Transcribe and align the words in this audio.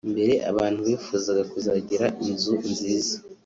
Mbere 0.11 0.33
abantu 0.51 0.79
bifuzaga 0.87 1.43
kuzagira 1.51 2.05
inzu 2.27 2.53
nziza 2.71 3.15